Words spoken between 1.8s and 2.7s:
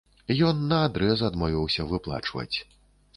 выплачваць.